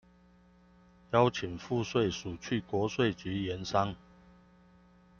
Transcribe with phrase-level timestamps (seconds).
[1.11, 3.95] 邀請賦稅署去國稅局研商